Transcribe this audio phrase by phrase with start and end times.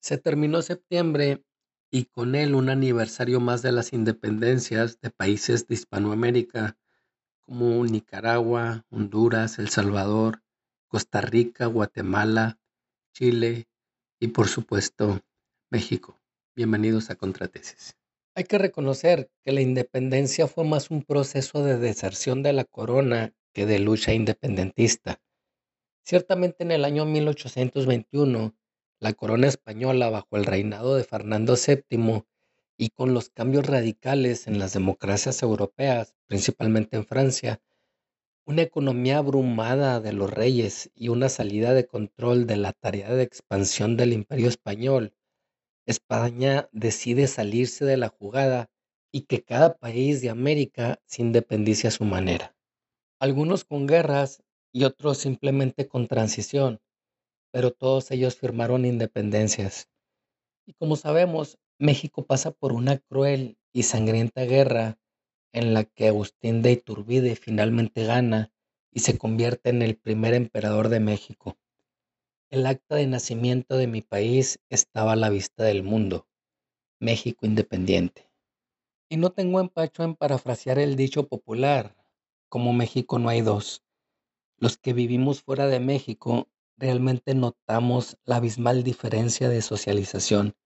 [0.00, 1.44] Se terminó septiembre
[1.90, 6.78] y con él un aniversario más de las independencias de países de Hispanoamérica
[7.40, 10.42] como Nicaragua, Honduras, El Salvador,
[10.88, 12.58] Costa Rica, Guatemala,
[13.12, 13.68] Chile
[14.18, 15.20] y por supuesto
[15.68, 16.18] México.
[16.56, 17.94] Bienvenidos a Contratesis.
[18.34, 23.34] Hay que reconocer que la independencia fue más un proceso de deserción de la corona
[23.52, 25.20] que de lucha independentista.
[26.04, 28.54] Ciertamente en el año 1821
[29.00, 32.24] la corona española bajo el reinado de Fernando VII
[32.76, 37.60] y con los cambios radicales en las democracias europeas, principalmente en Francia,
[38.44, 43.22] una economía abrumada de los reyes y una salida de control de la tarea de
[43.22, 45.14] expansión del imperio español,
[45.86, 48.70] España decide salirse de la jugada
[49.12, 52.54] y que cada país de América se independice a su manera.
[53.18, 56.80] Algunos con guerras y otros simplemente con transición,
[57.50, 59.88] pero todos ellos firmaron independencias.
[60.66, 64.98] Y como sabemos, México pasa por una cruel y sangrienta guerra
[65.52, 68.52] en la que Agustín de Iturbide finalmente gana
[68.92, 71.58] y se convierte en el primer emperador de México.
[72.50, 76.28] El acta de nacimiento de mi país estaba a la vista del mundo,
[76.98, 78.28] México independiente.
[79.08, 81.96] Y no tengo empacho en parafrasear el dicho popular,
[82.48, 83.82] como México no hay dos.
[84.56, 86.48] Los que vivimos fuera de México
[86.80, 90.56] realmente notamos la abismal diferencia de socialización.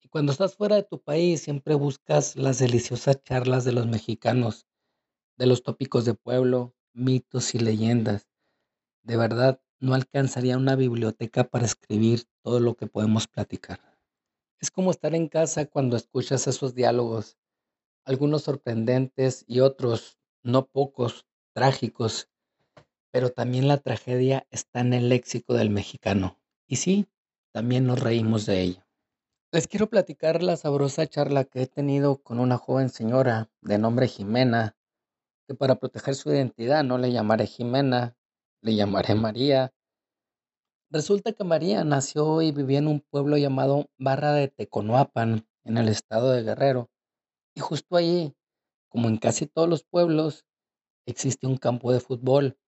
[0.00, 4.66] Y cuando estás fuera de tu país siempre buscas las deliciosas charlas de los mexicanos,
[5.36, 8.26] de los tópicos de pueblo, mitos y leyendas.
[9.02, 13.80] De verdad, no alcanzaría una biblioteca para escribir todo lo que podemos platicar.
[14.60, 17.36] Es como estar en casa cuando escuchas esos diálogos,
[18.06, 22.30] algunos sorprendentes y otros, no pocos, trágicos,
[23.14, 26.36] pero también la tragedia está en el léxico del mexicano.
[26.66, 27.06] Y sí,
[27.52, 28.84] también nos reímos de ello.
[29.52, 34.08] Les quiero platicar la sabrosa charla que he tenido con una joven señora de nombre
[34.08, 34.76] Jimena,
[35.46, 38.16] que para proteger su identidad no le llamaré Jimena,
[38.62, 39.72] le llamaré María.
[40.90, 45.86] Resulta que María nació y vivía en un pueblo llamado Barra de Teconoapan, en el
[45.86, 46.90] estado de Guerrero.
[47.54, 48.34] Y justo allí,
[48.88, 50.44] como en casi todos los pueblos,
[51.06, 52.58] existe un campo de fútbol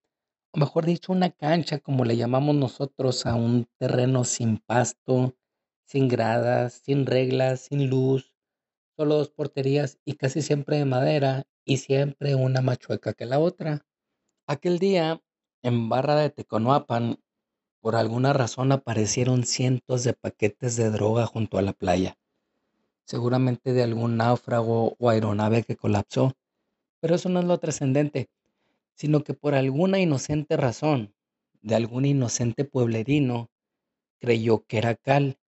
[0.56, 5.36] mejor dicho, una cancha, como le llamamos nosotros, a un terreno sin pasto,
[5.84, 8.32] sin gradas, sin reglas, sin luz,
[8.96, 13.38] solo dos porterías y casi siempre de madera y siempre una más chueca que la
[13.38, 13.86] otra.
[14.46, 15.22] Aquel día,
[15.62, 17.20] en Barra de Teconoapan,
[17.80, 22.16] por alguna razón aparecieron cientos de paquetes de droga junto a la playa,
[23.04, 26.32] seguramente de algún náufrago o aeronave que colapsó,
[27.00, 28.30] pero eso no es lo trascendente
[28.96, 31.14] sino que por alguna inocente razón
[31.60, 33.50] de algún inocente pueblerino
[34.18, 35.38] creyó que era cal,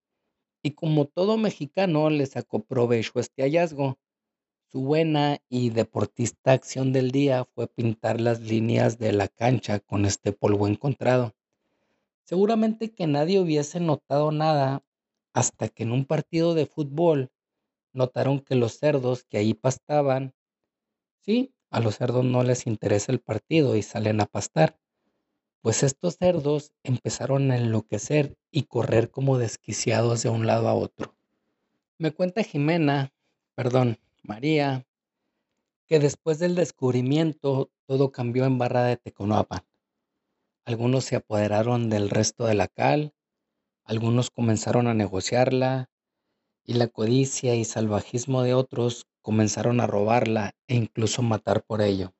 [0.61, 3.97] y como todo mexicano le sacó provecho este hallazgo.
[4.67, 10.05] Su buena y deportista acción del día fue pintar las líneas de la cancha con
[10.05, 11.33] este polvo encontrado.
[12.23, 14.83] Seguramente que nadie hubiese notado nada
[15.33, 17.31] hasta que en un partido de fútbol
[17.93, 20.35] notaron que los cerdos que ahí pastaban,
[21.21, 24.79] sí, a los cerdos no les interesa el partido y salen a pastar.
[25.61, 31.15] Pues estos cerdos empezaron a enloquecer y correr como desquiciados de un lado a otro.
[31.97, 33.11] Me cuenta Jimena,
[33.55, 34.87] perdón, María,
[35.85, 39.65] que después del descubrimiento todo cambió en Barra de Teconoapan.
[40.65, 43.13] Algunos se apoderaron del resto de la cal,
[43.83, 45.89] algunos comenzaron a negociarla
[46.69, 52.13] y la codicia y salvajismo de otros comenzaron a robarla e incluso matar por ello.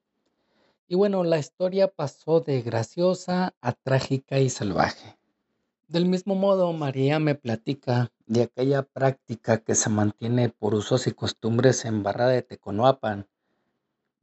[0.88, 5.20] Y bueno, la historia pasó de graciosa a trágica y salvaje.
[5.88, 11.12] Del mismo modo, María me platica de aquella práctica que se mantiene por usos y
[11.12, 13.28] costumbres en Barra de Teconoapan,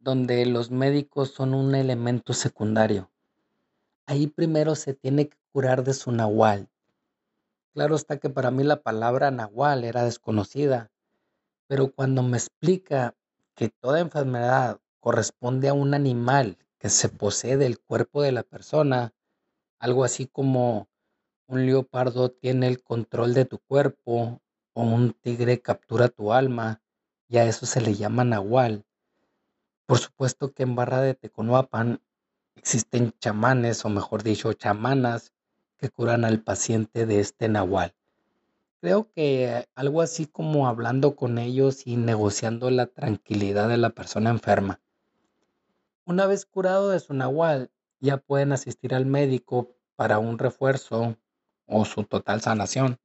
[0.00, 3.12] donde los médicos son un elemento secundario.
[4.06, 6.68] Ahí primero se tiene que curar de su nahual.
[7.76, 10.90] Claro está que para mí la palabra nahual era desconocida,
[11.66, 13.14] pero cuando me explica
[13.54, 19.12] que toda enfermedad corresponde a un animal que se posee del cuerpo de la persona,
[19.78, 20.88] algo así como
[21.48, 24.40] un leopardo tiene el control de tu cuerpo
[24.72, 26.80] o un tigre captura tu alma,
[27.28, 28.86] y a eso se le llama nahual.
[29.84, 32.00] Por supuesto que en Barra de Teconoapan
[32.54, 35.34] existen chamanes, o mejor dicho, chamanas,
[35.90, 37.94] curan al paciente de este nahual.
[38.80, 44.30] Creo que algo así como hablando con ellos y negociando la tranquilidad de la persona
[44.30, 44.80] enferma.
[46.04, 51.16] Una vez curado de su nahual, ya pueden asistir al médico para un refuerzo
[51.66, 52.98] o su total sanación.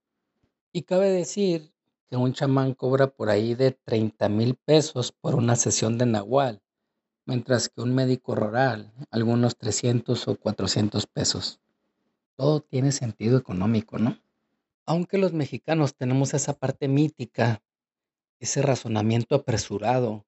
[0.71, 1.73] Y cabe decir
[2.09, 6.61] que un chamán cobra por ahí de 30 mil pesos por una sesión de nahual,
[7.25, 11.59] mientras que un médico rural, algunos 300 o 400 pesos.
[12.37, 14.19] Todo tiene sentido económico, ¿no?
[14.85, 17.63] Aunque los mexicanos tenemos esa parte mítica,
[18.39, 20.25] ese razonamiento apresurado,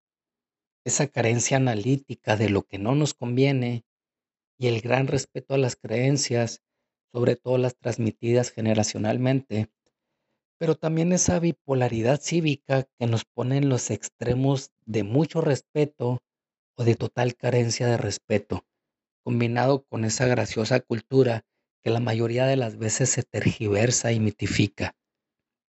[0.86, 3.86] esa carencia analítica de lo que no nos conviene
[4.58, 6.62] y el gran respeto a las creencias,
[7.12, 9.72] sobre todo las transmitidas generacionalmente,
[10.60, 16.22] pero también esa bipolaridad cívica que nos pone en los extremos de mucho respeto
[16.78, 18.66] o de total carencia de respeto,
[19.24, 21.46] combinado con esa graciosa cultura
[21.84, 24.96] que la mayoría de las veces se tergiversa y mitifica,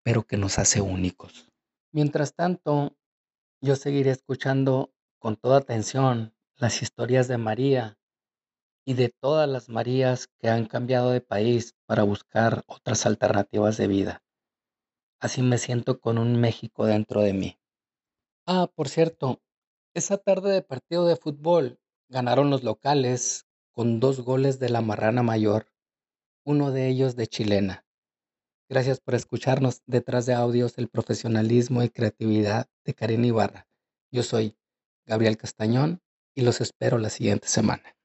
[0.04, 1.50] pero que nos hace únicos.
[1.92, 2.96] Mientras tanto,
[3.60, 7.98] yo seguiré escuchando con toda atención las historias de María
[8.86, 13.88] y de todas las Marías que han cambiado de país para buscar otras alternativas de
[13.88, 14.22] vida.
[15.20, 17.58] Así me siento con un México dentro de mí.
[18.46, 19.40] Ah, por cierto,
[19.94, 25.22] esa tarde de partido de fútbol ganaron los locales con dos goles de la Marrana
[25.22, 25.73] Mayor,
[26.44, 27.84] uno de ellos de chilena.
[28.68, 33.66] Gracias por escucharnos detrás de audios el profesionalismo y creatividad de Karen Ibarra.
[34.10, 34.56] Yo soy
[35.06, 36.00] Gabriel Castañón
[36.34, 37.96] y los espero la siguiente semana.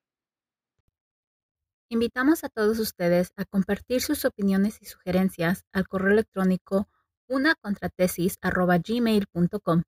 [1.89, 6.89] Invitamos a todos ustedes a compartir sus opiniones y sugerencias al correo electrónico
[7.27, 9.83] unacontratesis.gmail.com.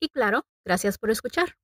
[0.00, 1.56] Y claro, gracias por escuchar.